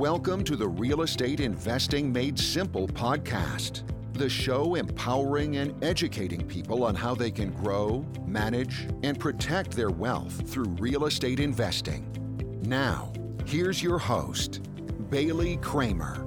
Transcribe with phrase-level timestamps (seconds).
[0.00, 3.82] Welcome to the Real Estate Investing Made Simple podcast,
[4.14, 9.90] the show empowering and educating people on how they can grow, manage, and protect their
[9.90, 12.10] wealth through real estate investing.
[12.62, 13.12] Now,
[13.44, 14.62] here's your host,
[15.10, 16.26] Bailey Kramer.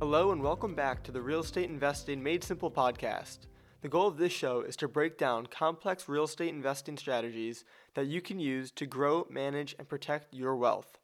[0.00, 3.40] Hello, and welcome back to the Real Estate Investing Made Simple podcast.
[3.84, 8.06] The goal of this show is to break down complex real estate investing strategies that
[8.06, 10.98] you can use to grow, manage, and protect your wealth.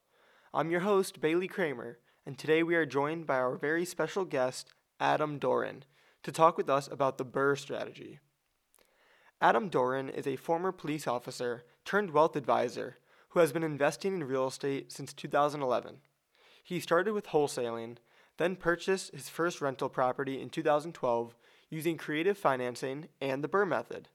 [0.55, 4.73] I'm your host, Bailey Kramer, and today we are joined by our very special guest,
[4.99, 5.85] Adam Doran,
[6.23, 8.19] to talk with us about the BRRRR strategy.
[9.43, 12.97] Adam Doran is a former police officer turned wealth advisor
[13.29, 15.99] who has been investing in real estate since 2011.
[16.65, 17.99] He started with wholesaling,
[18.39, 21.35] then purchased his first rental property in 2012
[21.71, 24.09] using creative financing and the BRRRR method.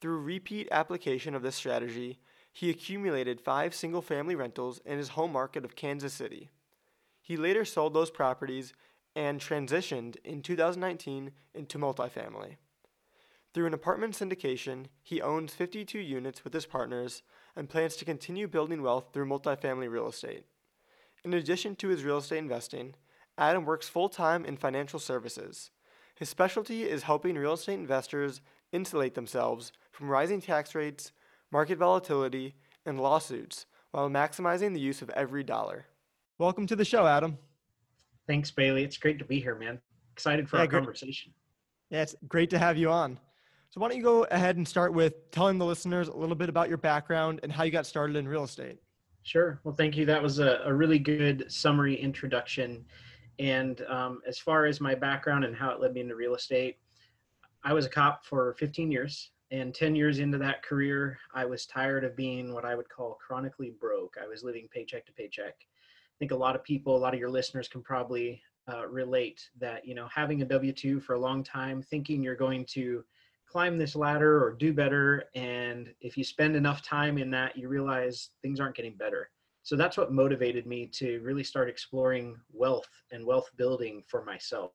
[0.00, 2.20] Through repeat application of this strategy,
[2.52, 6.50] he accumulated five single family rentals in his home market of Kansas City.
[7.20, 8.72] He later sold those properties
[9.14, 12.56] and transitioned in 2019 into multifamily.
[13.52, 17.22] Through an apartment syndication, he owns 52 units with his partners
[17.56, 20.44] and plans to continue building wealth through multifamily real estate.
[21.24, 22.94] In addition to his real estate investing,
[23.36, 25.70] Adam works full time in financial services.
[26.18, 28.40] His specialty is helping real estate investors
[28.72, 31.12] insulate themselves from rising tax rates,
[31.52, 35.86] market volatility, and lawsuits while maximizing the use of every dollar.
[36.36, 37.38] Welcome to the show, Adam.
[38.26, 38.82] Thanks, Bailey.
[38.82, 39.80] It's great to be here, man.
[40.12, 40.78] Excited for yeah, our great.
[40.80, 41.32] conversation.
[41.90, 43.20] Yeah, it's great to have you on.
[43.70, 46.48] So, why don't you go ahead and start with telling the listeners a little bit
[46.48, 48.78] about your background and how you got started in real estate?
[49.22, 49.60] Sure.
[49.62, 50.04] Well, thank you.
[50.04, 52.84] That was a, a really good summary introduction.
[53.38, 56.78] And um, as far as my background and how it led me into real estate,
[57.64, 59.30] I was a cop for 15 years.
[59.50, 63.14] And 10 years into that career, I was tired of being what I would call
[63.14, 64.16] chronically broke.
[64.22, 65.54] I was living paycheck to paycheck.
[65.60, 69.48] I think a lot of people, a lot of your listeners can probably uh, relate
[69.58, 73.04] that, you know, having a W 2 for a long time, thinking you're going to
[73.46, 75.24] climb this ladder or do better.
[75.34, 79.30] And if you spend enough time in that, you realize things aren't getting better
[79.68, 84.72] so that's what motivated me to really start exploring wealth and wealth building for myself.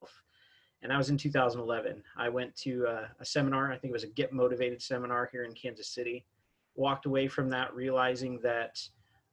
[0.84, 4.04] And i was in 2011 i went to a, a, seminar i think it was
[4.04, 6.28] a get motivated seminar here in kansas city.
[6.76, 8.80] Walked away from that realizing that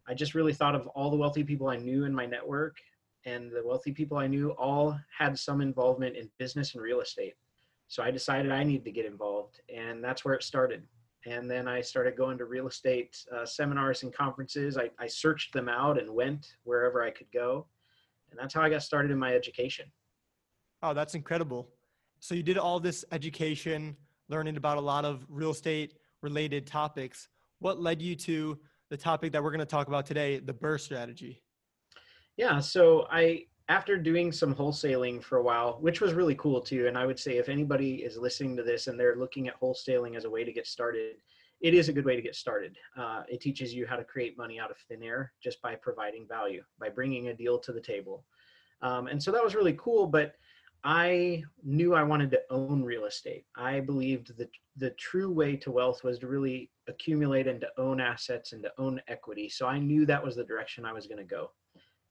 [0.09, 2.79] i just really thought of all the wealthy people i knew in my network
[3.27, 7.35] and the wealthy people i knew all had some involvement in business and real estate.
[7.89, 10.87] So i decided i needed to get involved and that's where it started
[11.27, 14.79] and then I started going to real estate uh, seminars and conferences.
[14.79, 17.67] I, I searched them out and went wherever I could go.
[18.31, 19.87] And that's how I got started in my education.
[20.83, 21.69] Oh, that's incredible.
[22.21, 23.97] So you did all this education,
[24.29, 27.29] learning about a lot of real estate related topics.
[27.59, 30.81] What led you to the topic that we're going to talk about today, the BRRRR
[30.81, 31.43] strategy?
[32.37, 36.89] Yeah, so I after doing some wholesaling for a while, which was really cool too,
[36.89, 40.17] and I would say if anybody is listening to this and they're looking at wholesaling
[40.17, 41.19] as a way to get started,
[41.61, 42.77] it is a good way to get started.
[42.97, 46.27] Uh, it teaches you how to create money out of thin air just by providing
[46.27, 48.25] value, by bringing a deal to the table.
[48.83, 50.35] Um, and so that was really cool, but
[50.83, 53.45] I knew I wanted to own real estate.
[53.55, 58.01] I believed that the true way to wealth was to really accumulate and to own
[58.01, 59.49] assets and to own equity.
[59.49, 61.53] So I knew that was the direction I was going to go.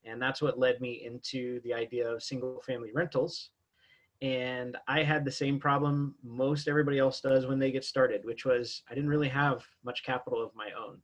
[0.06, 3.50] And that's what led me into the idea of single family rentals.
[4.22, 8.46] And I had the same problem most everybody else does when they get started, which
[8.46, 10.98] was I didn't really have much capital of my own.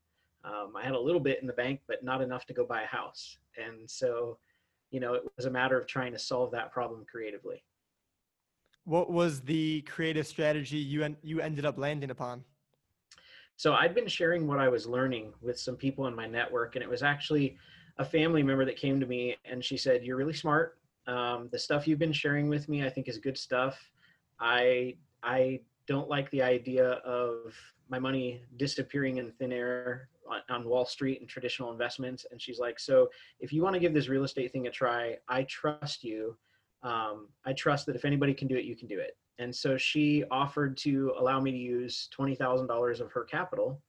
[0.44, 2.84] Um, I had a little bit in the bank, but not enough to go buy
[2.84, 3.38] a house.
[3.58, 4.38] And so,
[4.92, 7.64] you know, it was a matter of trying to solve that problem creatively.
[8.84, 12.44] What was the creative strategy you en- you ended up landing upon?
[13.58, 16.84] So I'd been sharing what I was learning with some people in my network, and
[16.84, 17.58] it was actually
[17.98, 20.78] a family member that came to me and she said, "You're really smart.
[21.08, 23.92] Um, the stuff you've been sharing with me, I think, is good stuff.
[24.40, 27.56] I I don't like the idea of
[27.90, 32.60] my money disappearing in thin air on, on Wall Street and traditional investments." And she's
[32.60, 33.10] like, "So
[33.40, 36.38] if you want to give this real estate thing a try, I trust you.
[36.84, 39.78] Um, I trust that if anybody can do it, you can do it." And so
[39.78, 43.82] she offered to allow me to use twenty thousand dollars of her capital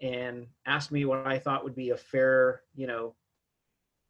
[0.00, 3.14] and asked me what I thought would be a fair, you know,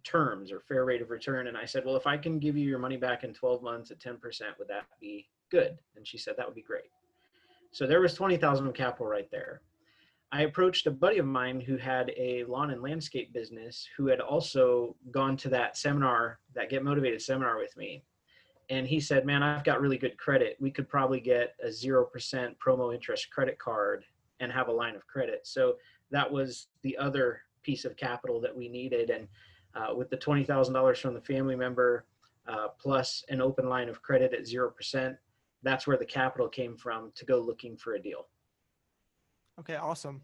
[0.05, 1.49] terms or fair rate of return.
[1.49, 3.91] And I said, well, if I can give you your money back in 12 months
[3.91, 4.19] at 10%,
[4.59, 5.79] would that be good?
[5.97, 6.91] And she said, that would be great.
[7.73, 9.63] So there was 20,000 of capital right there.
[10.31, 14.21] I approached a buddy of mine who had a lawn and landscape business who had
[14.21, 18.03] also gone to that seminar, that Get Motivated seminar with me.
[18.71, 20.57] And he said, man, I've got really good credit.
[20.59, 22.07] We could probably get a 0%
[22.59, 24.05] promo interest credit card
[24.41, 25.47] and have a line of credit.
[25.47, 25.77] So
[26.11, 29.11] that was the other piece of capital that we needed.
[29.11, 29.29] And
[29.75, 32.05] uh, with the $20,000 from the family member
[32.47, 35.17] uh, plus an open line of credit at 0%,
[35.63, 38.27] that's where the capital came from to go looking for a deal.
[39.59, 40.21] Okay, awesome.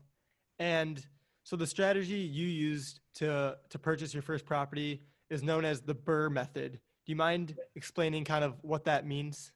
[0.59, 1.05] And
[1.45, 5.95] so the strategy you used to to purchase your first property is known as the
[5.95, 6.73] BRRRR method.
[6.73, 9.53] Do you mind explaining kind of what that means?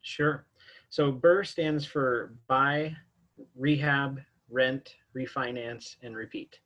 [0.00, 0.46] Sure.
[0.88, 2.96] So BRRRR stands for buy,
[3.54, 4.20] rehab,
[4.50, 6.60] rent, refinance, and repeat.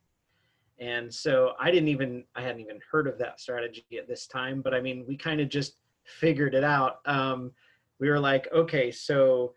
[0.81, 4.61] And so I didn't even I hadn't even heard of that strategy at this time,
[4.61, 5.75] but I mean we kind of just
[6.05, 6.99] figured it out.
[7.05, 7.51] Um,
[7.99, 9.53] we were like, okay, so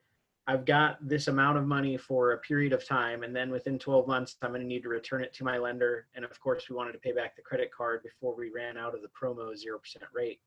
[0.47, 4.07] I've got this amount of money for a period of time, and then within 12
[4.07, 6.07] months, I'm going to need to return it to my lender.
[6.15, 8.95] And of course, we wanted to pay back the credit card before we ran out
[8.95, 9.77] of the promo 0%
[10.13, 10.41] rate.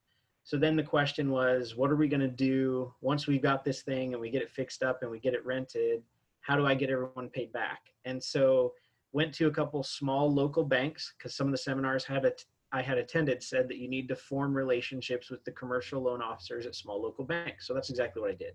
[0.44, 3.82] So then the question was, what are we going to do once we've got this
[3.82, 6.04] thing and we get it fixed up and we get it rented?
[6.42, 7.82] How do I get everyone paid back?
[8.06, 8.74] And so
[9.12, 12.30] went to a couple small local banks because some of the seminars had
[12.74, 16.76] had attended said that you need to form relationships with the commercial loan officers at
[16.76, 17.66] small local banks.
[17.66, 18.54] So that's exactly what I did.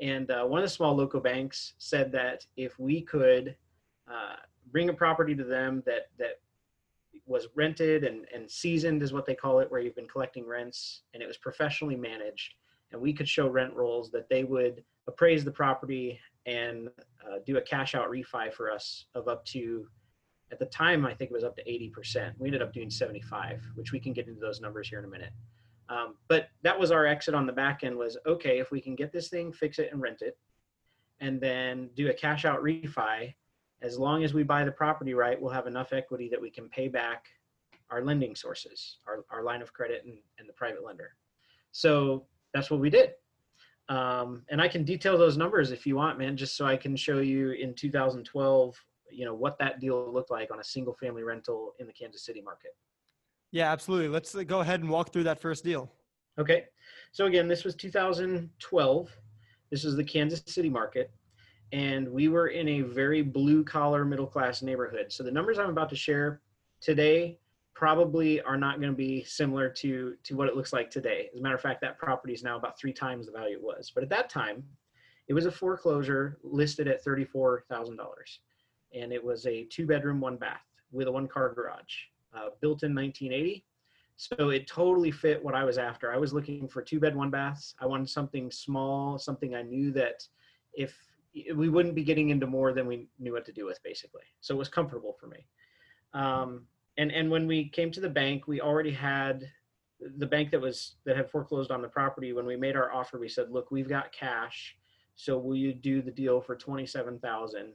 [0.00, 3.54] And uh, one of the small local banks said that if we could
[4.10, 4.36] uh,
[4.72, 6.40] bring a property to them that that
[7.26, 11.02] was rented and, and seasoned is what they call it, where you've been collecting rents
[11.14, 12.54] and it was professionally managed,
[12.92, 16.88] and we could show rent rolls that they would appraise the property and
[17.26, 19.86] uh, do a cash out refi for us of up to
[20.52, 23.62] at the time i think it was up to 80% we ended up doing 75
[23.74, 25.32] which we can get into those numbers here in a minute.
[25.90, 28.94] Um, but that was our exit on the back end was okay if we can
[28.94, 30.38] get this thing fix it and rent it
[31.20, 33.34] and then do a cash out refi
[33.82, 36.70] as long as we buy the property right we'll have enough equity that we can
[36.70, 37.26] pay back
[37.90, 41.14] our lending sources our, our line of credit and, and the private lender.
[41.72, 42.24] So
[42.54, 43.10] that's what we did
[43.88, 46.96] um, and I can detail those numbers if you want, man, just so I can
[46.96, 48.76] show you in 2012,
[49.10, 52.24] you know, what that deal looked like on a single family rental in the Kansas
[52.24, 52.70] City market.
[53.52, 54.08] Yeah, absolutely.
[54.08, 55.92] Let's uh, go ahead and walk through that first deal.
[56.38, 56.64] Okay.
[57.12, 59.16] So again, this was 2012.
[59.70, 61.12] This is the Kansas City market.
[61.72, 65.12] And we were in a very blue collar middle class neighborhood.
[65.12, 66.40] So the numbers I'm about to share
[66.80, 67.38] today
[67.74, 71.28] probably are not going to be similar to to what it looks like today.
[71.32, 73.62] As a matter of fact, that property is now about three times the value it
[73.62, 73.90] was.
[73.94, 74.64] But at that time,
[75.28, 78.40] it was a foreclosure listed at thirty-four thousand dollars,
[78.94, 80.62] and it was a two-bedroom, one bath
[80.92, 81.94] with a one-car garage,
[82.34, 83.64] uh, built in 1980.
[84.16, 86.12] So it totally fit what I was after.
[86.12, 87.74] I was looking for two bed, one baths.
[87.80, 90.24] I wanted something small, something I knew that
[90.72, 90.96] if
[91.52, 94.22] we wouldn't be getting into more than we knew what to do with, basically.
[94.40, 95.44] So it was comfortable for me.
[96.12, 96.66] Um,
[96.96, 99.50] and and when we came to the bank we already had
[100.18, 103.18] the bank that was that had foreclosed on the property when we made our offer
[103.18, 104.76] we said look we've got cash
[105.16, 107.72] so will you do the deal for 27000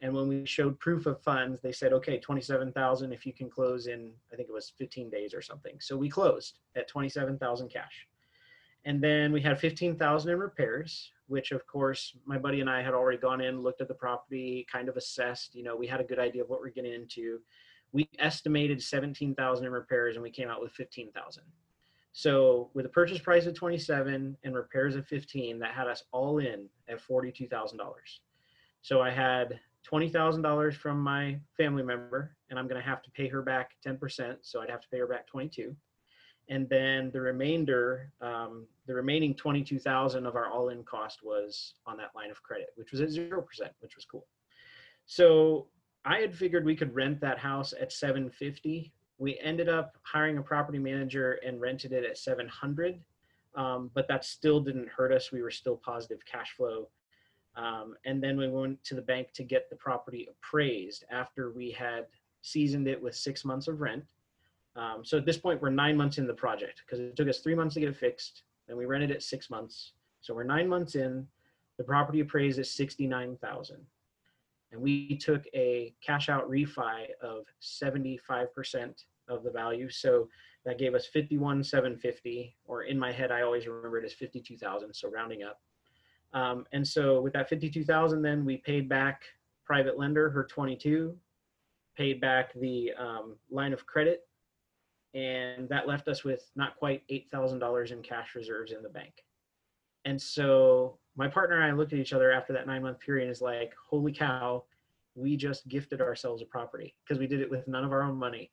[0.00, 3.86] and when we showed proof of funds they said okay 27000 if you can close
[3.86, 5.76] in i think it was 15 days or something.
[5.80, 8.06] So we closed at 27000 cash.
[8.84, 12.94] And then we had 15000 in repairs which of course my buddy and i had
[12.94, 16.04] already gone in looked at the property kind of assessed you know we had a
[16.04, 17.38] good idea of what we're getting into
[17.92, 21.42] we estimated 17,000 in repairs and we came out with 15,000.
[22.12, 26.38] So with a purchase price of 27 and repairs of 15, that had us all
[26.38, 27.78] in at $42,000.
[28.82, 33.28] So I had $20,000 from my family member and I'm going to have to pay
[33.28, 34.36] her back 10%.
[34.42, 35.74] So I'd have to pay her back 22.
[36.50, 42.10] And then the remainder, um, the remaining 22,000 of our all-in cost was on that
[42.14, 43.42] line of credit, which was at 0%,
[43.80, 44.26] which was cool.
[45.04, 45.68] So
[46.08, 48.90] I had figured we could rent that house at 750.
[49.18, 52.98] We ended up hiring a property manager and rented it at 700.
[53.54, 55.32] Um, but that still didn't hurt us.
[55.32, 56.88] We were still positive cash flow.
[57.56, 61.72] Um, and then we went to the bank to get the property appraised after we
[61.72, 62.06] had
[62.40, 64.02] seasoned it with six months of rent.
[64.76, 67.40] Um, so at this point, we're nine months in the project because it took us
[67.40, 68.44] three months to get it fixed.
[68.66, 69.92] Then we rented it six months.
[70.22, 71.26] So we're nine months in.
[71.76, 73.84] The property appraised at 69,000
[74.72, 79.88] and we took a cash out refi of 75% of the value.
[79.88, 80.28] So
[80.64, 84.92] that gave us 51,750, or in my head, I always remember it as 52,000.
[84.94, 85.60] So rounding up.
[86.34, 89.22] Um, and so with that 52,000, then we paid back
[89.64, 91.16] private lender her 22,
[91.96, 94.26] paid back the um, line of credit,
[95.14, 99.24] and that left us with not quite $8,000 in cash reserves in the bank.
[100.04, 103.24] And so my partner and I looked at each other after that nine month period
[103.24, 104.62] and is like, holy cow,
[105.16, 108.16] we just gifted ourselves a property because we did it with none of our own
[108.16, 108.52] money.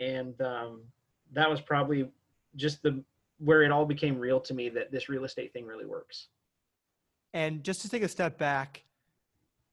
[0.00, 0.82] And um,
[1.32, 2.10] that was probably
[2.56, 3.02] just the
[3.38, 6.26] where it all became real to me that this real estate thing really works.
[7.34, 8.84] And just to take a step back,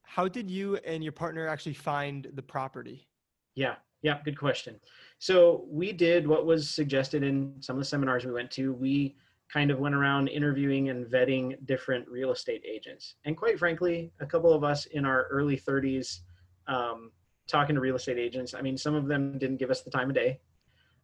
[0.03, 3.07] how did you and your partner actually find the property?
[3.55, 4.79] Yeah, yeah, good question.
[5.17, 8.74] So we did what was suggested in some of the seminars we went to.
[8.74, 9.15] We
[9.51, 13.15] kind of went around interviewing and vetting different real estate agents.
[13.25, 16.19] And quite frankly, a couple of us in our early 30s
[16.67, 17.11] um,
[17.47, 20.09] talking to real estate agents, I mean, some of them didn't give us the time
[20.09, 20.39] of day.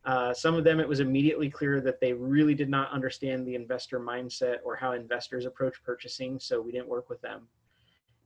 [0.05, 3.55] Uh, some of them, it was immediately clear that they really did not understand the
[3.55, 7.47] investor mindset or how investors approach purchasing, so we didn't work with them.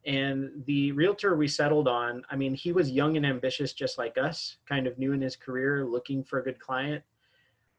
[0.05, 4.17] And the realtor we settled on, I mean, he was young and ambitious just like
[4.17, 7.03] us, kind of new in his career, looking for a good client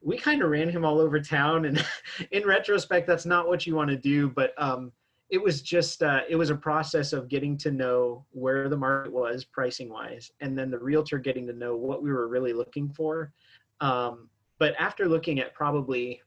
[0.02, 1.84] we kind of ran him all over town and
[2.30, 4.92] in retrospect that's not what you want to do but um,
[5.30, 9.12] it was just uh, it was a process of getting to know where the market
[9.12, 12.88] was pricing wise and then the realtor getting to know what we were really looking
[12.88, 13.32] for.
[13.80, 14.28] Um,
[14.58, 16.20] but after looking at probably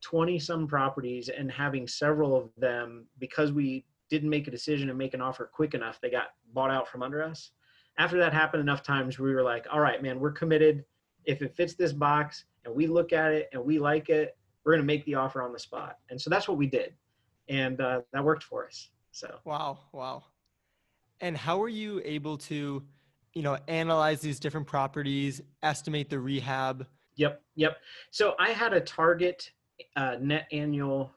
[0.00, 4.96] 20 some properties and having several of them because we didn't make a decision and
[4.96, 7.50] make an offer quick enough they got bought out from under us.
[7.98, 10.84] After that happened enough times we were like all right man we're committed.
[11.26, 14.72] If it fits this box and we look at it and we like it, we're
[14.72, 15.98] going to make the offer on the spot.
[16.10, 16.94] And so that's what we did.
[17.48, 18.90] And uh, that worked for us.
[19.12, 20.24] So, wow, wow.
[21.20, 22.82] And how were you able to,
[23.34, 26.86] you know, analyze these different properties, estimate the rehab?
[27.16, 27.78] Yep, yep.
[28.10, 29.50] So I had a target
[29.96, 31.10] uh, net annual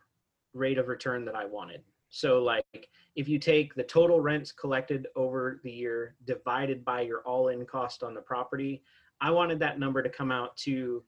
[0.53, 1.81] rate of return that I wanted.
[2.09, 7.19] So, like, if you take the total rents collected over the year divided by your
[7.21, 8.83] all in cost on the property,
[9.19, 11.03] I wanted that number to come out to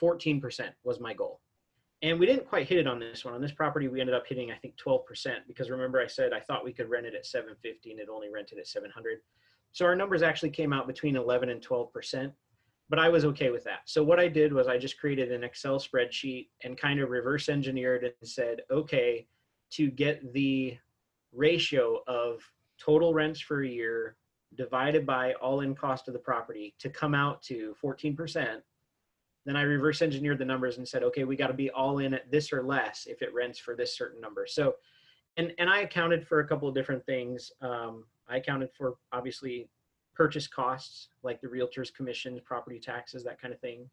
[0.00, 1.40] 14% was my goal.
[2.02, 3.34] And we didn't quite hit it on this one.
[3.34, 5.00] On this property, we ended up hitting, I think, 12%
[5.48, 8.30] because remember I said I thought we could rent it at 750 and it only
[8.30, 9.18] rented at 700.
[9.72, 12.32] So our numbers actually came out between 11 and 12%,
[12.88, 13.80] but I was okay with that.
[13.86, 17.48] So what I did was I just created an Excel spreadsheet and kind of reverse
[17.48, 19.26] engineered and said, okay,
[19.72, 20.76] to get the
[21.32, 22.40] ratio of
[22.78, 24.16] total rents for a year
[24.56, 28.60] divided by all in cost of the property to come out to 14%,
[29.46, 32.12] then I reverse engineered the numbers and said, okay, we got to be all in
[32.12, 34.46] at this or less if it rents for this certain number.
[34.46, 34.74] So,
[35.36, 37.52] and and I accounted for a couple of different things.
[37.60, 39.68] Um, I accounted for obviously
[40.14, 43.88] purchase costs like the realtor's commissions, property taxes, that kind of thing.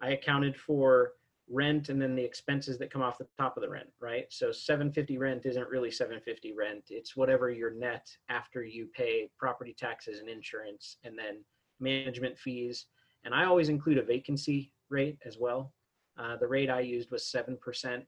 [0.00, 1.12] I accounted for
[1.48, 4.26] rent and then the expenses that come off the top of the rent, right?
[4.30, 6.84] So 750 rent isn't really 750 rent.
[6.90, 11.44] It's whatever your net after you pay property taxes and insurance and then
[11.80, 12.86] management fees.
[13.24, 15.72] And I always include a vacancy rate as well.
[16.18, 18.02] Uh, the rate I used was 7%.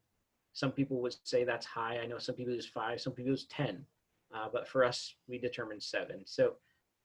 [0.53, 1.99] Some people would say that's high.
[1.99, 3.85] I know some people use five, some people use 10.
[4.35, 6.23] Uh, but for us, we determined seven.
[6.25, 6.55] So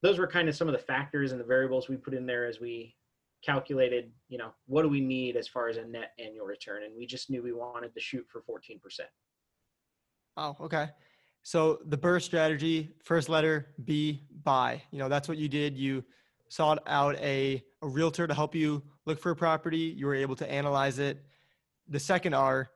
[0.02, 2.46] those were kind of some of the factors and the variables we put in there
[2.46, 2.96] as we
[3.44, 6.84] calculated, you know, what do we need as far as a net annual return?
[6.84, 8.80] And we just knew we wanted to shoot for 14%.
[10.38, 10.90] Oh, okay.
[11.44, 14.82] So the BRRRR strategy, first letter B, buy.
[14.92, 15.78] You know, that's what you did.
[15.78, 16.04] You
[16.50, 19.94] sought out a, a realtor to help you look for a property.
[19.98, 21.24] You were able to analyze it.
[21.88, 22.70] The second R,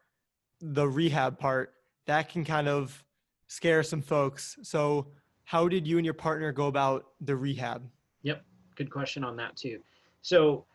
[0.61, 1.73] the rehab part,
[2.05, 3.03] that can kind of
[3.47, 4.57] scare some folks.
[4.63, 5.07] So,
[5.45, 7.83] how did you and your partner go about the rehab?
[8.21, 8.43] Yep,
[8.75, 9.81] good question on that too.
[10.21, 10.65] So,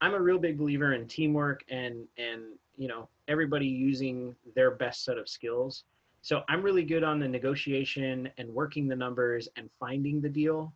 [0.00, 2.42] I'm a real big believer in teamwork and and
[2.76, 5.84] you know everybody using their best set of skills.
[6.22, 10.72] So I'm really good on the negotiation and working the numbers and finding the deal.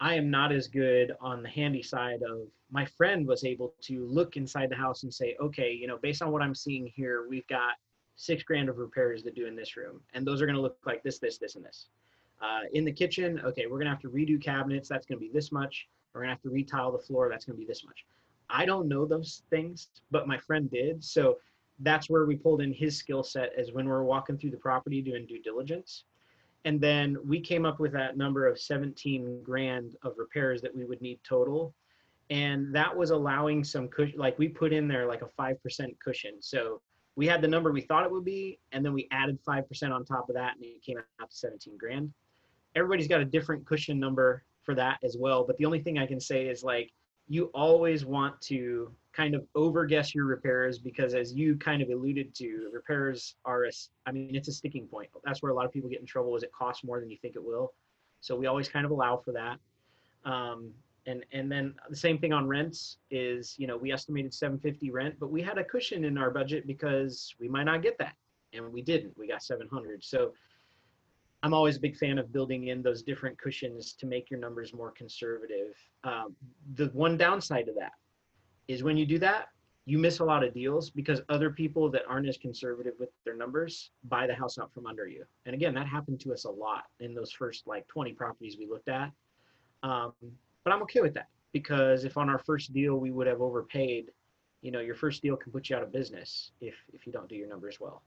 [0.00, 4.06] I am not as good on the handy side of my friend was able to
[4.06, 7.26] look inside the house and say, okay, you know, based on what I'm seeing here,
[7.28, 7.74] we've got
[8.16, 10.00] six grand of repairs to do in this room.
[10.14, 11.86] And those are going to look like this, this, this, and this.
[12.42, 14.88] Uh, in the kitchen, okay, we're going to have to redo cabinets.
[14.88, 15.88] That's going to be this much.
[16.12, 17.28] We're going to have to retile the floor.
[17.30, 18.04] That's going to be this much.
[18.50, 21.02] I don't know those things, but my friend did.
[21.02, 21.38] So
[21.80, 25.02] that's where we pulled in his skill set as when we're walking through the property
[25.02, 26.04] doing due diligence.
[26.66, 30.84] And then we came up with that number of 17 grand of repairs that we
[30.84, 31.72] would need total.
[32.28, 35.56] And that was allowing some cushion, like we put in there like a 5%
[36.04, 36.32] cushion.
[36.40, 36.82] So
[37.14, 40.04] we had the number we thought it would be, and then we added 5% on
[40.04, 42.12] top of that, and it came out to 17 grand.
[42.74, 45.44] Everybody's got a different cushion number for that as well.
[45.46, 46.92] But the only thing I can say is like,
[47.28, 51.88] you always want to kind of over guess your repairs because as you kind of
[51.88, 53.70] alluded to repairs are a,
[54.04, 55.08] i mean it's a sticking point.
[55.24, 57.16] That's where a lot of people get in trouble is it costs more than you
[57.16, 57.72] think it will.
[58.20, 59.58] So we always kind of allow for that.
[60.30, 60.72] Um,
[61.06, 65.14] and and then the same thing on rents is you know we estimated 750 rent
[65.18, 68.14] but we had a cushion in our budget because we might not get that
[68.52, 69.16] and we didn't.
[69.16, 70.32] We got 700 so
[71.42, 74.74] i'm always a big fan of building in those different cushions to make your numbers
[74.74, 75.74] more conservative.
[76.02, 76.34] Um,
[76.74, 77.92] the one downside to that
[78.68, 79.48] is when you do that,
[79.84, 83.36] you miss a lot of deals because other people that aren't as conservative with their
[83.36, 85.24] numbers buy the house out from under you.
[85.46, 88.66] And again, that happened to us a lot in those first like 20 properties we
[88.66, 89.12] looked at.
[89.84, 90.12] Um,
[90.64, 94.10] but I'm okay with that because if on our first deal we would have overpaid,
[94.60, 97.28] you know, your first deal can put you out of business if if you don't
[97.28, 98.02] do your numbers well.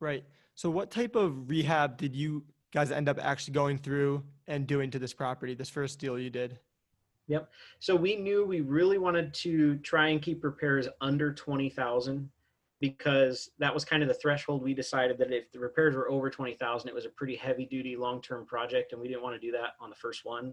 [0.00, 0.24] Right.
[0.54, 4.90] So what type of rehab did you guys end up actually going through and doing
[4.90, 6.58] to this property, this first deal you did?
[7.28, 7.50] Yep.
[7.78, 12.28] So we knew we really wanted to try and keep repairs under 20,000
[12.80, 16.28] because that was kind of the threshold we decided that if the repairs were over
[16.28, 19.52] 20,000 it was a pretty heavy duty long-term project and we didn't want to do
[19.52, 20.52] that on the first one.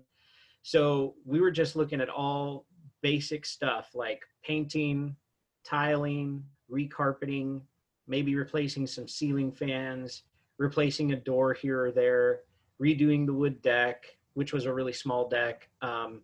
[0.62, 2.66] So we were just looking at all
[3.02, 5.16] basic stuff like painting,
[5.64, 7.62] tiling, recarpeting,
[8.08, 10.24] maybe replacing some ceiling fans,
[10.58, 12.42] replacing a door here or there,
[12.82, 15.70] redoing the wood deck, which was a really small deck.
[15.82, 16.22] Um,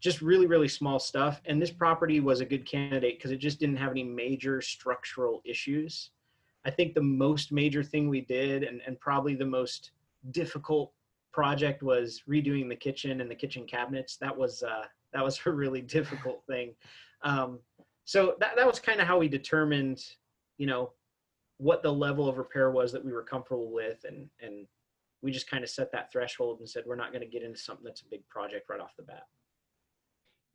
[0.00, 1.40] just really really small stuff.
[1.46, 5.40] And this property was a good candidate because it just didn't have any major structural
[5.44, 6.10] issues.
[6.64, 9.92] I think the most major thing we did and, and probably the most
[10.32, 10.92] difficult
[11.32, 14.16] project was redoing the kitchen and the kitchen cabinets.
[14.16, 16.74] That was uh, that was a really difficult thing.
[17.22, 17.60] Um,
[18.04, 20.04] so that, that was kind of how we determined
[20.58, 20.92] you know
[21.58, 24.04] what the level of repair was that we were comfortable with.
[24.04, 24.66] And and
[25.22, 27.58] we just kind of set that threshold and said we're not going to get into
[27.58, 29.24] something that's a big project right off the bat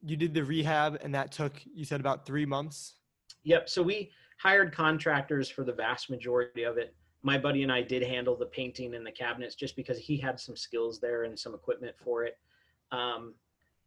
[0.03, 2.95] you did the rehab and that took you said about three months?
[3.43, 6.95] Yep so we hired contractors for the vast majority of it.
[7.23, 10.39] My buddy and i did handle the painting and the cabinets just because he had
[10.39, 12.37] some skills there and some equipment for it.
[12.91, 13.35] Um,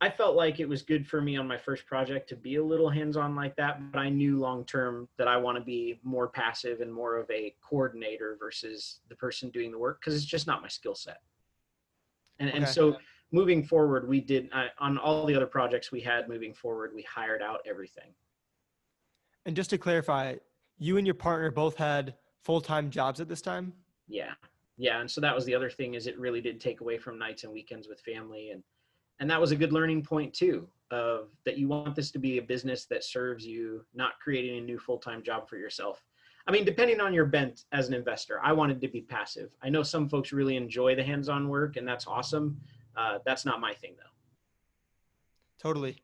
[0.01, 2.65] i felt like it was good for me on my first project to be a
[2.65, 6.27] little hands-on like that but i knew long term that i want to be more
[6.27, 10.49] passive and more of a coordinator versus the person doing the work because it's just
[10.49, 11.19] not my skill set.
[12.39, 12.59] And, okay.
[12.59, 12.97] and so
[13.35, 17.03] moving forward, we did uh, on all the other projects we had moving forward, we
[17.03, 18.15] hired out everything.
[19.45, 20.37] And just to clarify,
[20.79, 22.15] you and your partner both had
[22.45, 23.73] full-time jobs at this time?
[24.07, 24.35] Yeah.
[24.77, 27.19] Yeah, and so that was the other thing is it really did take away from
[27.19, 28.63] nights and weekends with family and
[29.21, 32.39] and that was a good learning point too of that you want this to be
[32.39, 36.05] a business that serves you, not creating a new full-time job for yourself.
[36.49, 39.51] I mean, depending on your bent as an investor, I wanted to be passive.
[39.63, 42.61] I know some folks really enjoy the hands-on work and that's awesome
[42.97, 44.11] uh, that's not my thing though.
[45.61, 46.03] Totally.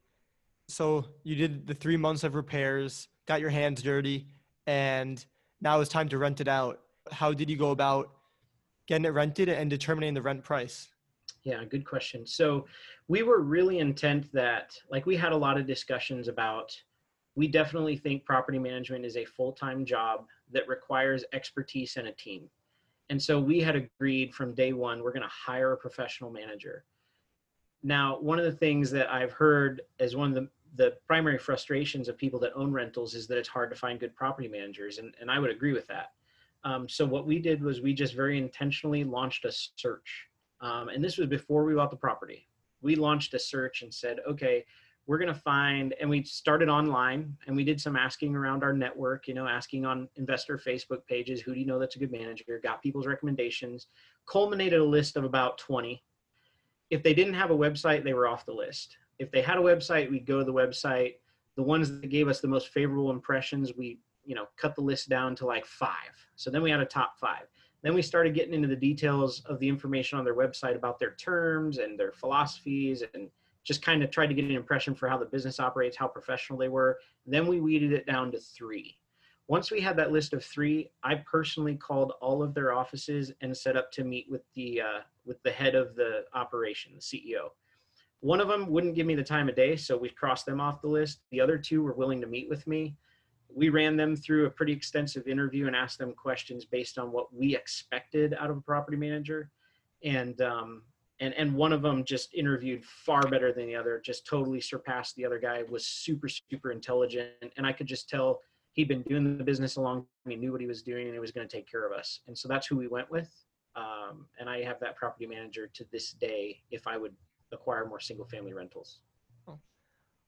[0.68, 4.29] So you did the three months of repairs, got your hands dirty,
[4.66, 5.24] and
[5.61, 6.81] now it's time to rent it out.
[7.11, 8.12] How did you go about
[8.87, 10.88] getting it rented and determining the rent price?
[11.42, 12.26] Yeah, good question.
[12.26, 12.66] So
[13.09, 16.76] we were really intent that, like, we had a lot of discussions about.
[17.35, 22.12] We definitely think property management is a full time job that requires expertise and a
[22.12, 22.48] team.
[23.11, 26.85] And so we had agreed from day one, we're going to hire a professional manager.
[27.83, 32.09] Now, one of the things that I've heard as one of the, the primary frustrations
[32.09, 34.99] of people that own rentals is that it's hard to find good property managers.
[34.99, 36.12] And, and I would agree with that.
[36.62, 40.29] Um, so what we did was we just very intentionally launched a search.
[40.61, 42.46] Um, and this was before we bought the property.
[42.81, 44.64] We launched a search and said, okay,
[45.11, 48.73] we're going to find and we started online and we did some asking around our
[48.73, 52.12] network you know asking on investor facebook pages who do you know that's a good
[52.12, 53.88] manager got people's recommendations
[54.25, 56.01] culminated a list of about 20
[56.90, 58.96] if they didn't have a website they were off the list.
[59.18, 61.14] If they had a website we'd go to the website.
[61.57, 65.09] The ones that gave us the most favorable impressions we you know cut the list
[65.09, 66.14] down to like five.
[66.37, 67.46] So then we had a top five.
[67.83, 71.12] Then we started getting into the details of the information on their website about their
[71.12, 73.31] terms and their philosophies and
[73.64, 76.59] just kind of tried to get an impression for how the business operates, how professional
[76.59, 76.99] they were.
[77.27, 78.96] Then we weeded it down to three.
[79.49, 83.57] Once we had that list of three, I personally called all of their offices and
[83.57, 87.49] set up to meet with the uh, with the head of the operation, the CEO.
[88.20, 90.83] One of them wouldn't give me the time of day, so we crossed them off
[90.83, 91.23] the list.
[91.31, 92.96] The other two were willing to meet with me.
[93.53, 97.35] We ran them through a pretty extensive interview and asked them questions based on what
[97.35, 99.51] we expected out of a property manager.
[100.05, 100.83] And um,
[101.21, 105.15] and and one of them just interviewed far better than the other just totally surpassed
[105.17, 108.41] the other guy was super super intelligent and i could just tell
[108.73, 111.15] he'd been doing the business a long time he knew what he was doing and
[111.15, 113.31] he was going to take care of us and so that's who we went with
[113.77, 117.15] um, and i have that property manager to this day if i would
[117.53, 119.01] acquire more single family rentals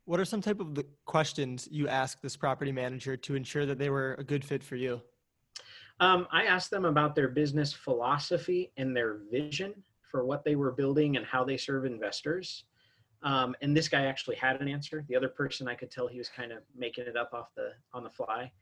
[0.05, 3.79] what are some type of the questions you ask this property manager to ensure that
[3.79, 5.01] they were a good fit for you?
[6.01, 9.75] Um, i asked them about their business philosophy and their vision
[10.13, 12.65] for what they were building and how they serve investors.
[13.23, 15.05] Um, and this guy actually had an answer.
[15.09, 17.71] The other person, I could tell he was kind of making it up off the
[17.95, 18.53] on the fly.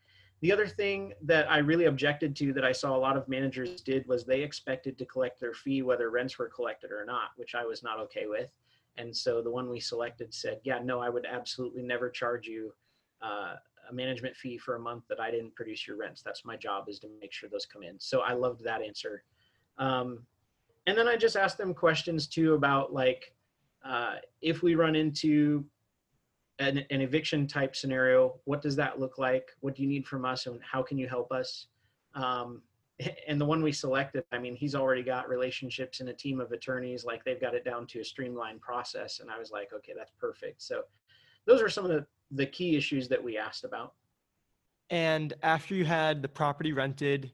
[0.43, 3.83] The other thing that I really objected to that I saw a lot of managers
[3.83, 7.55] did was they expected to collect their fee whether rents were collected or not, which
[7.55, 8.51] I was not okay with.
[8.97, 12.73] And so the one we selected said, "Yeah, no, I would absolutely never charge you
[13.23, 13.57] uh,
[13.91, 16.23] a management fee for a month that I didn't produce your rents.
[16.23, 17.99] That's my job is to make sure those come in.
[17.99, 19.25] So I loved that answer.
[19.79, 20.25] Um,
[20.87, 23.35] and then I just asked them questions too about like
[23.85, 25.65] uh, if we run into
[26.59, 29.49] an, an eviction type scenario, what does that look like?
[29.61, 31.67] What do you need from us, and how can you help us?
[32.15, 32.63] Um,
[33.29, 36.53] and the one we selected, I mean, he's already got relationships and a team of
[36.53, 39.21] attorneys, like they've got it down to a streamlined process.
[39.21, 40.63] And I was like, okay, that's perfect.
[40.63, 40.83] So
[41.47, 43.95] those are some of the, the key issues that we asked about.
[44.91, 47.33] And after you had the property rented,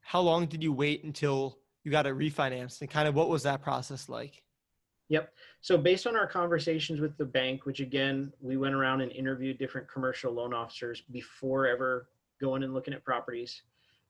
[0.00, 1.57] how long did you wait until
[1.88, 4.42] you got it refinanced and kind of what was that process like?
[5.08, 5.32] Yep.
[5.62, 9.58] So based on our conversations with the bank, which again, we went around and interviewed
[9.58, 12.10] different commercial loan officers before ever
[12.42, 13.62] going and looking at properties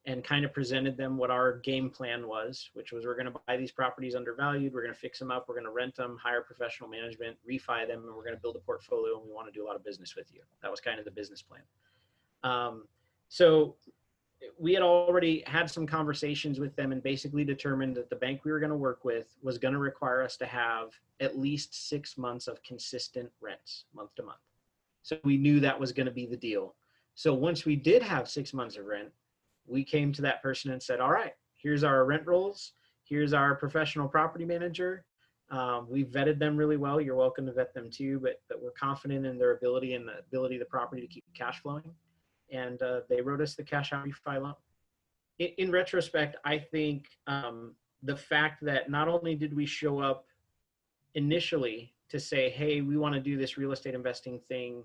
[0.06, 3.38] and kind of presented them what our game plan was, which was we're going to
[3.46, 6.18] buy these properties undervalued, we're going to fix them up, we're going to rent them,
[6.20, 9.46] hire professional management, refi them, and we're going to build a portfolio and we want
[9.46, 10.40] to do a lot of business with you.
[10.62, 11.62] That was kind of the business plan.
[12.42, 12.88] Um,
[13.28, 13.76] so
[14.58, 18.52] we had already had some conversations with them and basically determined that the bank we
[18.52, 22.16] were going to work with was going to require us to have at least six
[22.16, 24.38] months of consistent rents month to month.
[25.02, 26.74] So we knew that was going to be the deal.
[27.14, 29.10] So once we did have six months of rent,
[29.66, 32.72] we came to that person and said, all right, here's our rent rolls.
[33.04, 35.04] Here's our professional property manager.
[35.50, 37.00] Um, we vetted them really well.
[37.00, 40.18] You're welcome to vet them too, but, but we're confident in their ability and the
[40.18, 41.84] ability of the property to keep cash flowing
[42.50, 44.54] and uh, they wrote us the cash out refi loan.
[45.38, 50.26] In, in retrospect, I think um, the fact that not only did we show up
[51.14, 54.84] initially to say, hey, we want to do this real estate investing thing,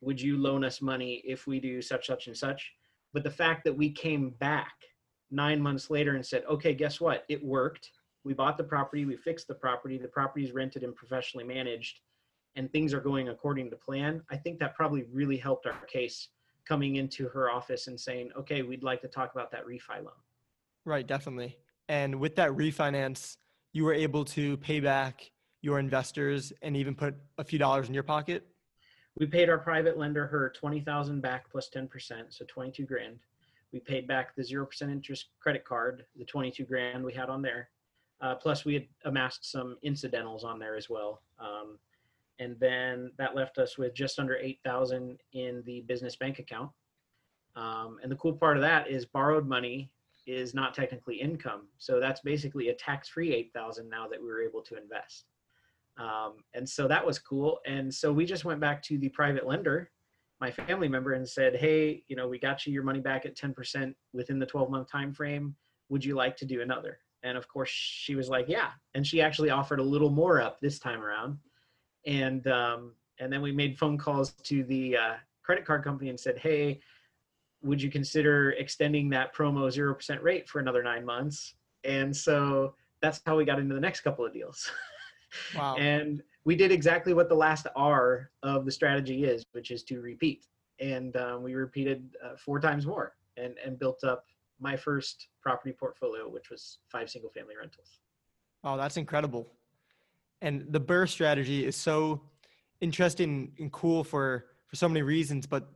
[0.00, 2.72] would you loan us money if we do such, such, and such?
[3.12, 4.72] But the fact that we came back
[5.30, 7.24] nine months later and said, okay, guess what?
[7.28, 7.90] It worked.
[8.24, 12.00] We bought the property, we fixed the property, the property is rented and professionally managed,
[12.56, 14.22] and things are going according to plan.
[14.30, 16.28] I think that probably really helped our case
[16.68, 20.12] coming into her office and saying, okay, we'd like to talk about that refi loan.
[20.84, 21.56] Right, definitely.
[21.88, 23.36] And with that refinance,
[23.72, 25.30] you were able to pay back
[25.62, 28.46] your investors and even put a few dollars in your pocket?
[29.18, 31.88] We paid our private lender her 20,000 back plus 10%,
[32.28, 33.18] so 22 grand.
[33.72, 37.70] We paid back the 0% interest credit card, the 22 grand we had on there.
[38.20, 41.22] Uh, plus we had amassed some incidentals on there as well.
[41.38, 41.78] Um,
[42.38, 46.70] and then that left us with just under 8000 in the business bank account.
[47.56, 49.90] Um, and the cool part of that is borrowed money
[50.26, 51.68] is not technically income.
[51.78, 55.24] So that's basically a tax-free 8000 now that we were able to invest.
[55.98, 57.58] Um, and so that was cool.
[57.66, 59.90] And so we just went back to the private lender
[60.40, 63.36] my family member and said hey you know we got you your money back at
[63.36, 65.56] 10% within the 12 month time frame
[65.88, 66.98] would you like to do another?
[67.22, 68.70] And of course she was like yeah.
[68.94, 71.38] And she actually offered a little more up this time around
[72.06, 76.18] and um, and then we made phone calls to the uh, credit card company and
[76.18, 76.80] said, hey,
[77.62, 81.54] would you consider extending that promo zero percent rate for another nine months?
[81.84, 84.70] And so that's how we got into the next couple of deals.
[85.56, 85.76] Wow.
[85.78, 90.00] and we did exactly what the last R of the strategy is, which is to
[90.00, 90.46] repeat.
[90.80, 94.24] And um, we repeated uh, four times more and, and built up
[94.60, 98.00] my first property portfolio, which was five single family rentals.
[98.64, 99.57] Oh, that's incredible
[100.40, 102.22] and the BRRRR strategy is so
[102.80, 105.68] interesting and cool for for so many reasons but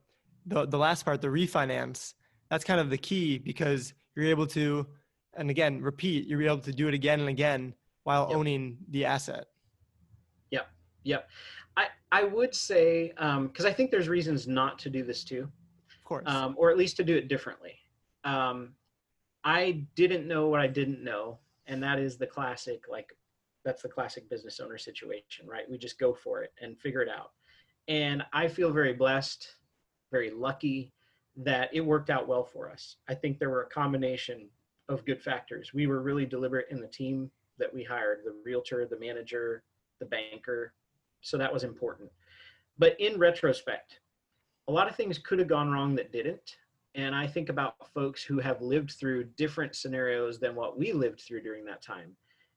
[0.46, 2.14] the the last part the refinance
[2.50, 4.86] that's kind of the key because you're able to
[5.34, 8.36] and again repeat you're able to do it again and again while yep.
[8.36, 9.46] owning the asset.
[10.50, 10.66] Yep.
[11.04, 11.28] Yep.
[11.76, 15.48] I i would say because um, i think there's reasons not to do this too.
[15.96, 16.24] Of course.
[16.26, 17.74] Um, or at least to do it differently.
[18.24, 18.74] Um,
[19.44, 23.16] i didn't know what i didn't know and that is the classic like
[23.64, 25.70] that's the classic business owner situation, right?
[25.70, 27.32] We just go for it and figure it out.
[27.88, 29.56] And I feel very blessed,
[30.10, 30.92] very lucky
[31.36, 32.96] that it worked out well for us.
[33.08, 34.48] I think there were a combination
[34.88, 35.72] of good factors.
[35.72, 39.62] We were really deliberate in the team that we hired the realtor, the manager,
[39.98, 40.74] the banker.
[41.20, 42.10] So that was important.
[42.78, 44.00] But in retrospect,
[44.68, 46.56] a lot of things could have gone wrong that didn't.
[46.94, 51.20] And I think about folks who have lived through different scenarios than what we lived
[51.20, 52.14] through during that time.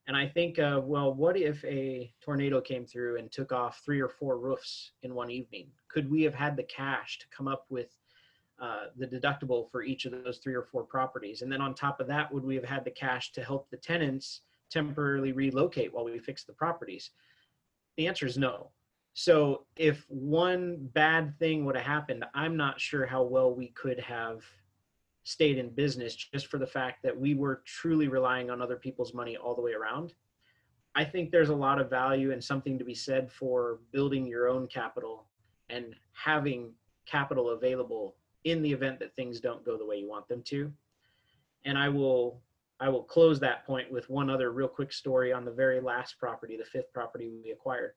[0.08, 4.00] And I think, uh, well, what if a tornado came through and took off three
[4.00, 5.68] or four roofs in one evening?
[5.88, 7.96] Could we have had the cash to come up with
[8.62, 11.42] uh, the deductible for each of those three or four properties?
[11.42, 13.78] And then on top of that, would we have had the cash to help the
[13.78, 17.10] tenants temporarily relocate while we fix the properties?
[17.98, 18.70] The answer is no.
[19.14, 24.00] So if one bad thing would have happened, I'm not sure how well we could
[24.02, 24.44] have
[25.26, 29.14] stayed in business just for the fact that we were truly relying on other people's
[29.14, 30.14] money all the way around.
[30.94, 34.48] I think there's a lot of value and something to be said for building your
[34.48, 35.26] own capital
[35.70, 36.72] and having
[37.08, 40.72] capital available in the event that things don't go the way you want them to.
[41.66, 42.40] And I will
[42.80, 46.20] I will close that point with one other real quick story on the very last
[46.20, 47.94] property, the fifth property we acquired.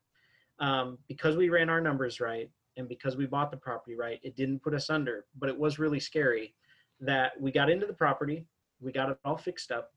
[0.61, 4.37] Um, because we ran our numbers right and because we bought the property right, it
[4.37, 6.55] didn't put us under, but it was really scary
[7.01, 8.47] that we got into the property,
[8.81, 9.93] we got it all fixed up,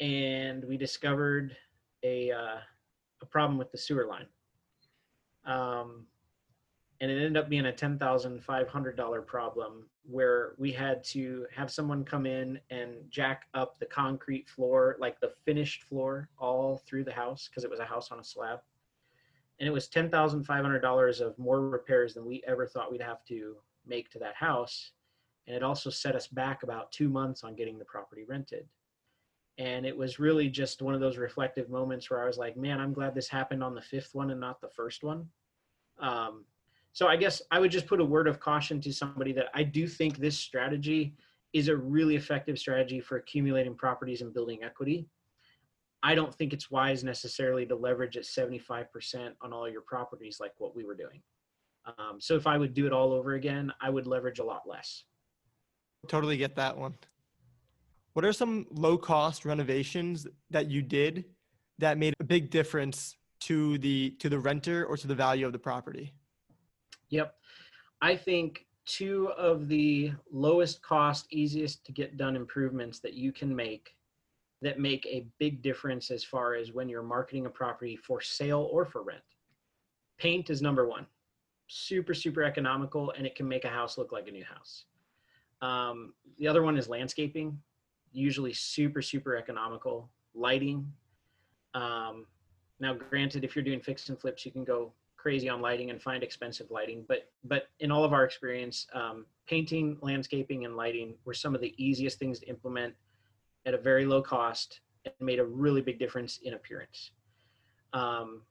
[0.00, 1.56] and we discovered
[2.02, 2.58] a uh,
[3.20, 4.26] a problem with the sewer line.
[5.44, 6.06] Um,
[7.00, 11.04] and it ended up being a ten thousand five hundred dollar problem where we had
[11.04, 16.28] to have someone come in and jack up the concrete floor, like the finished floor,
[16.38, 18.60] all through the house because it was a house on a slab.
[19.60, 22.90] And it was ten thousand five hundred dollars of more repairs than we ever thought
[22.90, 24.92] we'd have to make to that house.
[25.46, 28.66] And it also set us back about two months on getting the property rented.
[29.58, 32.80] And it was really just one of those reflective moments where I was like, man,
[32.80, 35.26] I'm glad this happened on the fifth one and not the first one.
[36.00, 36.44] Um,
[36.92, 39.62] so I guess I would just put a word of caution to somebody that I
[39.62, 41.14] do think this strategy
[41.52, 45.06] is a really effective strategy for accumulating properties and building equity.
[46.02, 50.52] I don't think it's wise necessarily to leverage at 75% on all your properties like
[50.58, 51.22] what we were doing.
[51.98, 54.62] Um, so if I would do it all over again, I would leverage a lot
[54.66, 55.04] less.
[56.08, 56.94] Totally get that one.
[58.14, 61.24] What are some low cost renovations that you did
[61.78, 65.52] that made a big difference to the to the renter or to the value of
[65.52, 66.12] the property?
[67.10, 67.34] Yep.
[68.00, 73.54] I think two of the lowest cost, easiest to get done improvements that you can
[73.54, 73.94] make
[74.60, 78.68] that make a big difference as far as when you're marketing a property for sale
[78.72, 79.22] or for rent.
[80.18, 81.06] Paint is number one.
[81.68, 84.84] Super, super economical, and it can make a house look like a new house.
[85.62, 87.58] Um, the other one is landscaping,
[88.12, 90.10] usually super, super economical.
[90.34, 90.90] Lighting.
[91.74, 92.26] Um,
[92.80, 96.02] now, granted, if you're doing fix and flips, you can go crazy on lighting and
[96.02, 97.04] find expensive lighting.
[97.06, 101.60] But but in all of our experience, um, painting, landscaping, and lighting were some of
[101.60, 102.94] the easiest things to implement
[103.66, 107.12] at a very low cost and made a really big difference in appearance.
[107.92, 108.42] Um,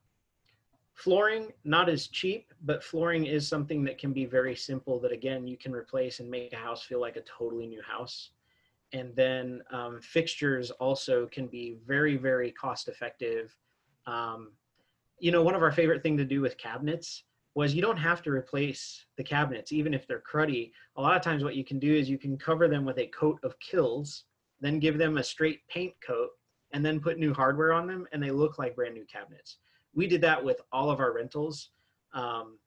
[0.94, 5.48] flooring, not as cheap, but flooring is something that can be very simple that again,
[5.48, 8.32] you can replace and make a house feel like a totally new house.
[8.94, 13.56] And then um, fixtures also can be very, very cost effective.
[14.06, 14.52] Um,
[15.20, 17.24] you know, one of our favorite thing to do with cabinets
[17.54, 20.72] was you don't have to replace the cabinets, even if they're cruddy.
[20.96, 23.08] A lot of times what you can do is you can cover them with a
[23.08, 24.24] coat of Kilz,
[24.62, 26.30] then give them a straight paint coat,
[26.74, 29.58] and then put new hardware on them, and they look like brand new cabinets.
[29.94, 31.70] We did that with all of our rentals.
[32.14, 32.58] Um,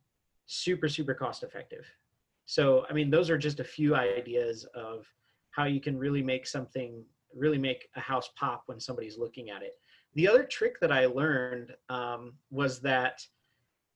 [0.46, 1.86] super, super cost effective.
[2.46, 5.06] So, I mean, those are just a few ideas of
[5.50, 7.02] how you can really make something,
[7.34, 9.72] really make a house pop when somebody's looking at it.
[10.14, 13.26] The other trick that I learned um, was that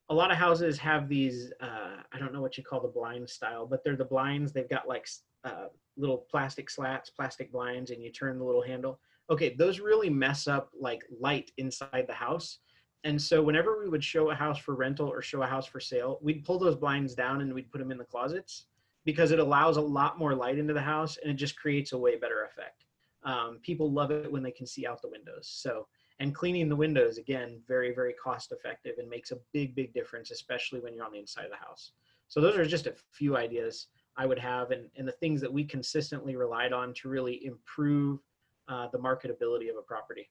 [0.09, 3.29] a lot of houses have these, uh, I don't know what you call the blind
[3.29, 4.53] style, but they're the blinds.
[4.53, 5.07] They've got like
[5.45, 8.99] uh, little plastic slats, plastic blinds, and you turn the little handle.
[9.31, 12.61] Okay, those really mess up like light inside the house.
[13.05, 15.81] And so whenever we would show a house for rental or show a house for
[15.81, 18.67] sale, we'd pull those blinds down and we'd put them in the closets
[19.05, 21.99] because it allows a lot more light into the house and it just creates a
[21.99, 22.85] way better effect.
[23.23, 25.49] Um, people love it when they can see out the windows.
[25.51, 25.87] So
[26.21, 30.31] and cleaning the windows again very very cost effective and makes a big big difference
[30.31, 31.93] especially when you're on the inside of the house
[32.29, 35.53] so those are just a few ideas i would have and, and the things that
[35.53, 38.21] we consistently relied on to really improve
[38.69, 40.29] uh, the marketability of a property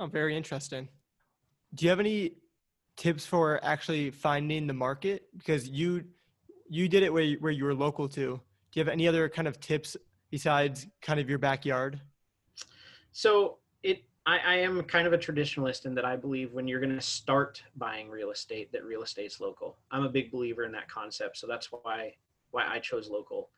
[0.00, 0.88] oh very interesting
[1.74, 2.32] do you have any
[2.96, 6.04] tips for actually finding the market because you
[6.68, 9.28] you did it where you, where you were local to do you have any other
[9.28, 9.96] kind of tips
[10.30, 12.00] besides kind of your backyard
[13.12, 16.80] so it I, I am kind of a traditionalist in that I believe when you're
[16.80, 19.76] going to start buying real estate, that real estate's local.
[19.90, 22.14] I'm a big believer in that concept, so that's why
[22.50, 23.50] why I chose local.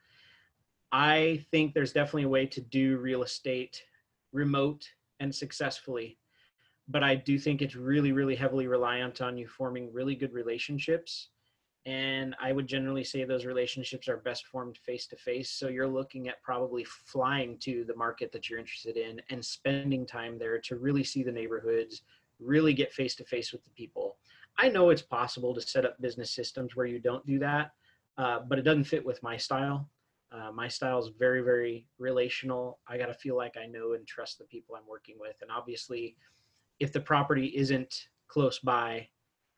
[0.91, 3.83] I think there's definitely a way to do real estate
[4.33, 4.89] remote
[5.21, 6.19] and successfully,
[6.89, 11.29] but I do think it's really, really heavily reliant on you forming really good relationships
[11.87, 15.51] and I would generally say those relationships are best formed face to face.
[15.51, 20.05] So you're looking at probably flying to the market that you're interested in and spending
[20.05, 22.03] time there to really see the neighborhoods,
[22.41, 24.17] really get face to face with the people.
[24.59, 27.71] I know it's possible to set up business systems where you don't do that,
[28.19, 29.89] uh, but it doesn't fit with my style.
[30.33, 32.81] Uh, my style is very, very relational.
[32.89, 35.37] I got to feel like I know and trust the people I'm working with.
[35.41, 36.17] And obviously,
[36.81, 39.09] if the property isn't close by,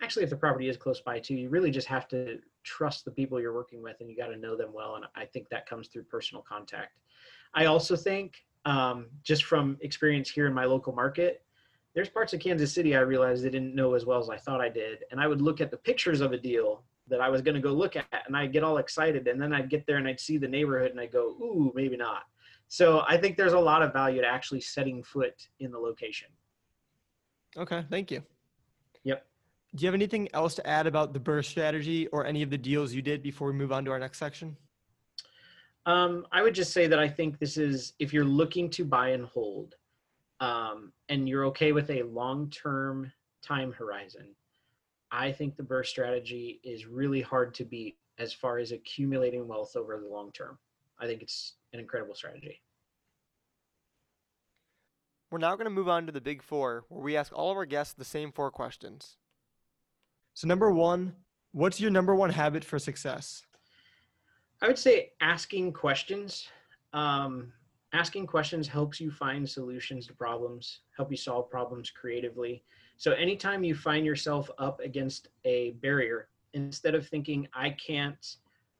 [0.02, 3.10] actually if the property is close by too you really just have to trust the
[3.10, 5.68] people you're working with and you got to know them well and i think that
[5.68, 6.98] comes through personal contact
[7.54, 11.42] i also think um, just from experience here in my local market
[11.94, 14.60] there's parts of kansas city i realized i didn't know as well as i thought
[14.60, 17.40] i did and i would look at the pictures of a deal that I was
[17.40, 18.24] going to go look at.
[18.26, 19.28] And I'd get all excited.
[19.28, 21.96] And then I'd get there and I'd see the neighborhood and I'd go, ooh, maybe
[21.96, 22.24] not.
[22.68, 26.28] So I think there's a lot of value to actually setting foot in the location.
[27.56, 28.22] Okay, thank you.
[29.04, 29.24] Yep.
[29.74, 32.58] Do you have anything else to add about the BRRRR strategy or any of the
[32.58, 34.56] deals you did before we move on to our next section?
[35.86, 39.10] Um, I would just say that I think this is if you're looking to buy
[39.10, 39.74] and hold,
[40.40, 43.10] um, and you're okay with a long-term
[43.42, 44.34] time horizon,
[45.10, 49.76] I think the BRRRR strategy is really hard to beat as far as accumulating wealth
[49.76, 50.58] over the long term.
[50.98, 52.60] I think it's an incredible strategy.
[55.30, 57.56] We're now going to move on to the big four, where we ask all of
[57.58, 59.18] our guests the same four questions.
[60.32, 61.14] So, number one,
[61.52, 63.44] what's your number one habit for success?
[64.62, 66.48] I would say asking questions.
[66.94, 67.52] Um,
[67.92, 72.64] asking questions helps you find solutions to problems, help you solve problems creatively.
[72.96, 78.36] So, anytime you find yourself up against a barrier, instead of thinking, I can't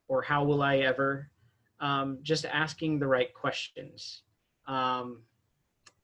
[0.09, 1.31] or how will I ever,
[1.81, 4.23] um, just asking the right questions.
[4.67, 5.23] Um,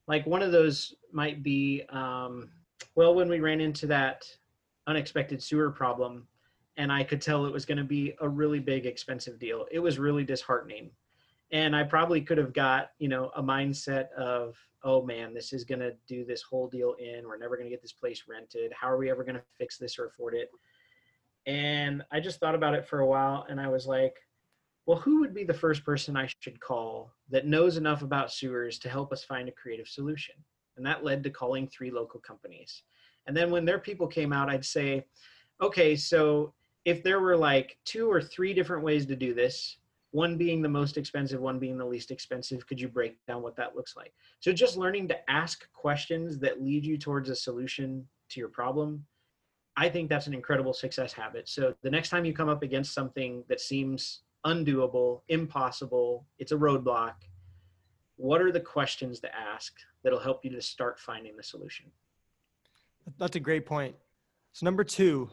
[0.07, 2.51] like one of those might be, um,
[2.95, 4.25] well, when we ran into that
[4.87, 6.27] unexpected sewer problem,
[6.77, 9.67] and I could tell it was going to be a really big, expensive deal.
[9.71, 10.91] It was really disheartening.
[11.53, 15.65] And I probably could have got, you know, a mindset of, oh man, this is
[15.65, 17.27] going to do this whole deal in.
[17.27, 18.73] We're never going to get this place rented.
[18.73, 20.51] How are we ever going to fix this or afford it?
[21.47, 24.17] And I just thought about it for a while and I was like,
[24.87, 28.79] well, who would be the first person I should call that knows enough about sewers
[28.81, 30.35] to help us find a creative solution?
[30.77, 32.83] And that led to calling three local companies.
[33.27, 35.07] And then when their people came out, I'd say,
[35.63, 36.53] okay, so
[36.85, 39.79] if there were like two or three different ways to do this,
[40.11, 43.57] one being the most expensive, one being the least expensive, could you break down what
[43.57, 44.13] that looks like?
[44.41, 49.05] So just learning to ask questions that lead you towards a solution to your problem.
[49.77, 51.49] I think that's an incredible success habit.
[51.49, 56.57] So the next time you come up against something that seems undoable, impossible, it's a
[56.57, 57.15] roadblock.
[58.17, 61.87] What are the questions to ask that'll help you to start finding the solution?
[63.19, 63.95] That's a great point.
[64.53, 65.31] So, number two,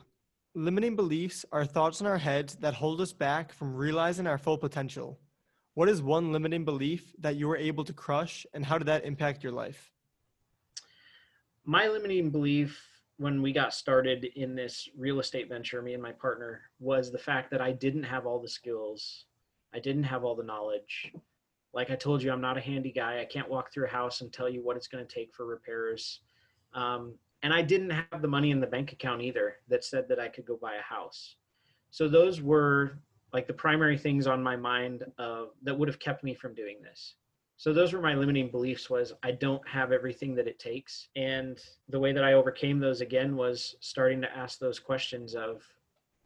[0.56, 4.58] limiting beliefs are thoughts in our heads that hold us back from realizing our full
[4.58, 5.20] potential.
[5.76, 9.06] What is one limiting belief that you were able to crush, and how did that
[9.06, 9.92] impact your life?
[11.64, 12.91] My limiting belief
[13.22, 17.20] when we got started in this real estate venture, me and my partner, was the
[17.20, 19.26] fact that I didn't have all the skills.
[19.76, 21.14] I didn't have all the knowledge.
[21.72, 23.22] Like I told you, I'm not a handy guy.
[23.22, 25.46] I can't walk through a house and tell you what it's going to take for
[25.46, 26.22] repairs.
[26.74, 30.20] Um, and I didn't have the money in the bank account either that said that
[30.20, 31.36] I could go buy a house.
[31.92, 32.98] So those were
[33.34, 36.78] like the primary things on my mind uh, that would have kept me from doing
[36.82, 37.18] this
[37.62, 41.10] so those were my limiting beliefs was i don't have everything that it takes.
[41.16, 45.62] And the way that i overcame those again was starting to ask those questions of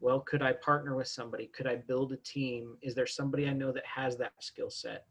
[0.00, 1.48] well could i partner with somebody?
[1.48, 2.78] Could i build a team?
[2.80, 5.04] Is there somebody i know that has that skill set?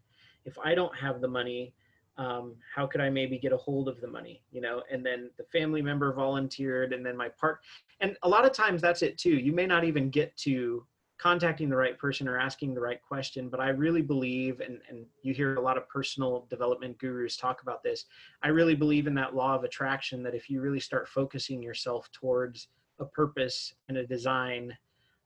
[0.45, 1.75] If i don't have the money
[2.17, 4.81] um, how could i maybe get a hold of the money you know?
[4.91, 7.59] And then the family member volunteered and then my part
[7.99, 9.35] and a lot of times that's it too.
[9.35, 13.47] You may not even get to contacting the right person or asking the right question
[13.49, 17.61] but i really believe and, and you hear a lot of personal development gurus talk
[17.61, 18.05] about this
[18.43, 22.09] i really believe in that law of attraction that if you really start focusing yourself
[22.11, 22.67] towards
[22.99, 24.75] a purpose and a design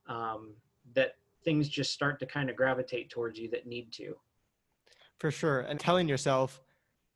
[0.08, 0.54] um,
[0.94, 4.16] that things just start to kind of gravitate towards you that need to.
[5.18, 6.60] For sure and telling yourself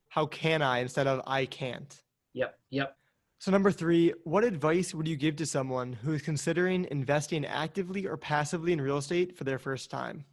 [0.09, 0.79] how can i?
[0.79, 2.03] instead of i can't.
[2.35, 2.97] Yep yep
[3.45, 8.07] so, number three, what advice would you give to someone who is considering investing actively
[8.07, 10.25] or passively in real estate for their first time?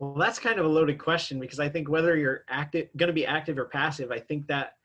[0.00, 3.12] Well, that's kind of a loaded question because I think whether you're active, going to
[3.12, 4.78] be active or passive, I think that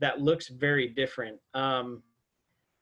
[0.00, 1.40] that looks very different.
[1.54, 2.02] Um,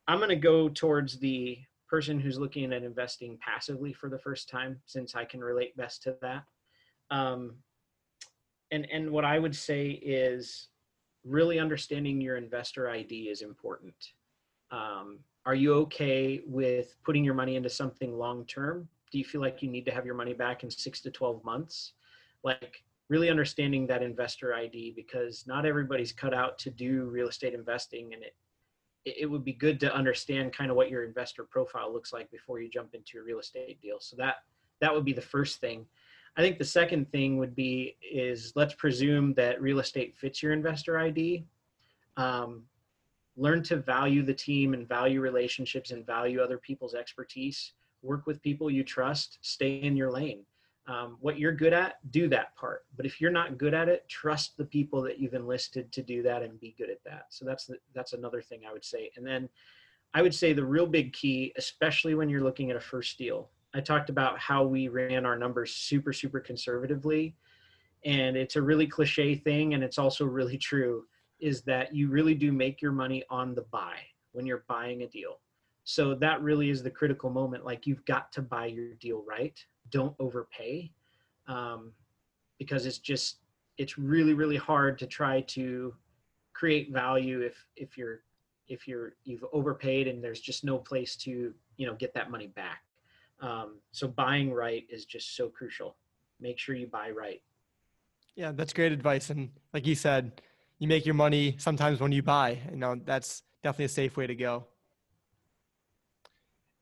[0.08, 4.48] I'm going to go towards the person who's looking at investing passively for the first
[4.48, 6.42] time, since I can relate best to that.
[7.12, 7.54] Um,
[8.72, 10.70] and and what I would say is
[11.28, 13.94] really understanding your investor ID is important.
[14.70, 18.88] Um, are you okay with putting your money into something long term?
[19.10, 21.44] Do you feel like you need to have your money back in six to 12
[21.44, 21.92] months?
[22.44, 27.54] Like, really understanding that investor ID because not everybody's cut out to do real estate
[27.54, 28.34] investing and it
[29.04, 32.60] it would be good to understand kind of what your investor profile looks like before
[32.60, 33.98] you jump into a real estate deal.
[34.00, 34.36] So that
[34.80, 35.86] that would be the first thing.
[36.36, 40.52] I think the second thing would be is let's presume that real estate fits your
[40.52, 41.44] investor ID.
[42.16, 42.64] Um,
[43.36, 47.72] learn to value the team and value relationships and value other people's expertise.
[48.02, 49.38] Work with people you trust.
[49.42, 50.44] Stay in your lane.
[50.88, 52.86] Um, what you're good at, do that part.
[52.96, 56.22] But if you're not good at it, trust the people that you've enlisted to do
[56.22, 57.26] that and be good at that.
[57.28, 59.10] So that's the, that's another thing I would say.
[59.16, 59.50] And then
[60.14, 63.50] I would say the real big key, especially when you're looking at a first deal,
[63.74, 67.36] I talked about how we ran our numbers super, super conservatively.
[68.04, 71.04] And it's a really cliche thing, and it's also really true,
[71.40, 73.96] is that you really do make your money on the buy
[74.32, 75.40] when you're buying a deal.
[75.84, 77.64] So that really is the critical moment.
[77.64, 79.58] Like you've got to buy your deal right.
[79.90, 80.92] Don't overpay.
[81.48, 81.92] Um,
[82.58, 83.38] because it's just
[83.78, 85.94] it's really really hard to try to
[86.52, 88.20] create value if if you're
[88.66, 92.48] if you're you've overpaid and there's just no place to you know get that money
[92.48, 92.82] back
[93.40, 95.96] um, so buying right is just so crucial.
[96.40, 97.42] Make sure you buy right.
[98.36, 99.30] Yeah that's great advice.
[99.30, 100.42] And like you said
[100.78, 102.58] you make your money sometimes when you buy.
[102.70, 104.66] You know that's definitely a safe way to go.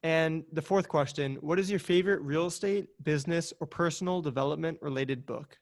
[0.03, 5.27] And the fourth question what is your favorite real estate business or personal development related
[5.27, 5.59] book?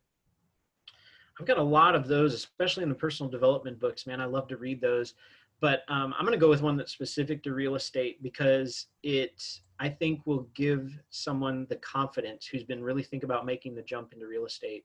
[1.40, 4.07] I've got a lot of those, especially in the personal development books.
[4.07, 5.14] Man, I love to read those.
[5.61, 9.42] But um, I'm going to go with one that's specific to real estate because it,
[9.80, 14.12] I think, will give someone the confidence who's been really think about making the jump
[14.12, 14.84] into real estate.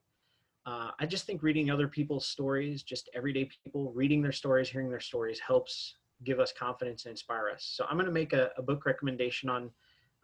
[0.66, 4.90] Uh, I just think reading other people's stories, just everyday people, reading their stories, hearing
[4.90, 7.64] their stories, helps give us confidence and inspire us.
[7.64, 9.70] So I'm going to make a, a book recommendation on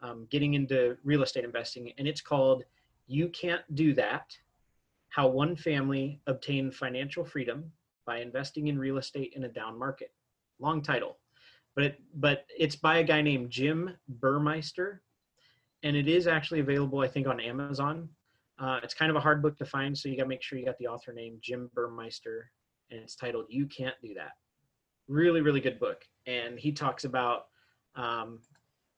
[0.02, 2.64] um, getting into real estate investing, and it's called
[3.06, 4.36] "You Can't Do That."
[5.08, 7.72] How One Family Obtained Financial Freedom
[8.04, 10.12] by Investing in Real Estate in a Down Market.
[10.58, 11.16] Long title,
[11.76, 15.02] but it, but it's by a guy named Jim Burmeister,
[15.82, 18.08] and it is actually available, I think, on Amazon.
[18.58, 20.58] Uh, it's kind of a hard book to find, so you got to make sure
[20.58, 22.50] you got the author name, Jim Burmeister,
[22.90, 24.32] and it's titled "You Can't Do That."
[25.06, 27.44] Really, really good book, and he talks about
[27.94, 28.40] um,